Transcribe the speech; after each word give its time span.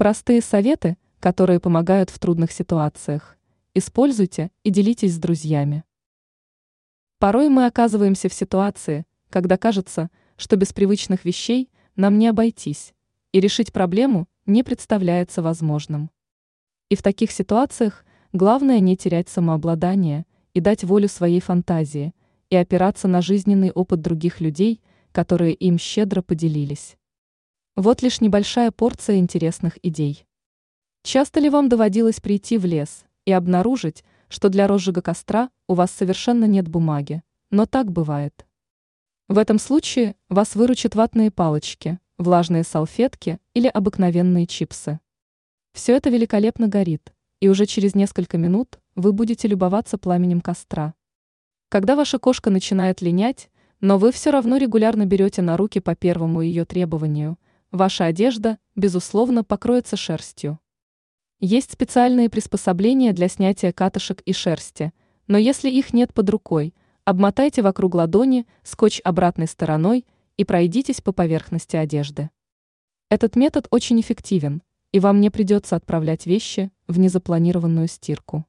Простые 0.00 0.40
советы, 0.40 0.96
которые 1.18 1.60
помогают 1.60 2.08
в 2.08 2.18
трудных 2.18 2.52
ситуациях. 2.52 3.36
Используйте 3.74 4.50
и 4.62 4.70
делитесь 4.70 5.12
с 5.12 5.18
друзьями. 5.18 5.84
Порой 7.18 7.50
мы 7.50 7.66
оказываемся 7.66 8.30
в 8.30 8.32
ситуации, 8.32 9.04
когда 9.28 9.58
кажется, 9.58 10.08
что 10.38 10.56
без 10.56 10.72
привычных 10.72 11.26
вещей 11.26 11.68
нам 11.96 12.16
не 12.16 12.28
обойтись, 12.28 12.94
и 13.32 13.40
решить 13.40 13.74
проблему 13.74 14.26
не 14.46 14.62
представляется 14.62 15.42
возможным. 15.42 16.10
И 16.88 16.96
в 16.96 17.02
таких 17.02 17.30
ситуациях 17.30 18.06
главное 18.32 18.80
не 18.80 18.96
терять 18.96 19.28
самообладание 19.28 20.24
и 20.54 20.60
дать 20.60 20.82
волю 20.82 21.08
своей 21.08 21.40
фантазии 21.40 22.14
и 22.48 22.56
опираться 22.56 23.06
на 23.06 23.20
жизненный 23.20 23.70
опыт 23.70 24.00
других 24.00 24.40
людей, 24.40 24.80
которые 25.12 25.52
им 25.52 25.78
щедро 25.78 26.22
поделились. 26.22 26.96
Вот 27.82 28.02
лишь 28.02 28.20
небольшая 28.20 28.72
порция 28.72 29.16
интересных 29.16 29.78
идей. 29.82 30.26
Часто 31.02 31.40
ли 31.40 31.48
вам 31.48 31.70
доводилось 31.70 32.20
прийти 32.20 32.58
в 32.58 32.66
лес 32.66 33.06
и 33.24 33.32
обнаружить, 33.32 34.04
что 34.28 34.50
для 34.50 34.66
розжига 34.66 35.00
костра 35.00 35.48
у 35.66 35.72
вас 35.72 35.90
совершенно 35.90 36.44
нет 36.44 36.68
бумаги, 36.68 37.22
но 37.50 37.64
так 37.64 37.90
бывает. 37.90 38.44
В 39.28 39.38
этом 39.38 39.58
случае 39.58 40.14
вас 40.28 40.56
выручат 40.56 40.94
ватные 40.94 41.30
палочки, 41.30 41.98
влажные 42.18 42.64
салфетки 42.64 43.38
или 43.54 43.66
обыкновенные 43.66 44.46
чипсы. 44.46 45.00
Все 45.72 45.96
это 45.96 46.10
великолепно 46.10 46.68
горит, 46.68 47.14
и 47.40 47.48
уже 47.48 47.64
через 47.64 47.94
несколько 47.94 48.36
минут 48.36 48.78
вы 48.94 49.14
будете 49.14 49.48
любоваться 49.48 49.96
пламенем 49.96 50.42
костра. 50.42 50.92
Когда 51.70 51.96
ваша 51.96 52.18
кошка 52.18 52.50
начинает 52.50 53.00
линять, 53.00 53.48
но 53.80 53.96
вы 53.96 54.12
все 54.12 54.32
равно 54.32 54.58
регулярно 54.58 55.06
берете 55.06 55.40
на 55.40 55.56
руки 55.56 55.80
по 55.80 55.94
первому 55.94 56.42
ее 56.42 56.66
требованию, 56.66 57.38
ваша 57.72 58.06
одежда, 58.06 58.58
безусловно, 58.76 59.44
покроется 59.44 59.96
шерстью. 59.96 60.58
Есть 61.38 61.72
специальные 61.72 62.28
приспособления 62.28 63.12
для 63.12 63.28
снятия 63.28 63.72
катышек 63.72 64.20
и 64.22 64.32
шерсти, 64.32 64.92
но 65.26 65.38
если 65.38 65.70
их 65.70 65.92
нет 65.92 66.12
под 66.12 66.28
рукой, 66.30 66.74
обмотайте 67.04 67.62
вокруг 67.62 67.94
ладони 67.94 68.46
скотч 68.62 69.00
обратной 69.04 69.46
стороной 69.46 70.04
и 70.36 70.44
пройдитесь 70.44 71.00
по 71.00 71.12
поверхности 71.12 71.76
одежды. 71.76 72.30
Этот 73.08 73.36
метод 73.36 73.66
очень 73.70 74.00
эффективен, 74.00 74.62
и 74.92 75.00
вам 75.00 75.20
не 75.20 75.30
придется 75.30 75.76
отправлять 75.76 76.26
вещи 76.26 76.70
в 76.86 76.98
незапланированную 76.98 77.88
стирку. 77.88 78.44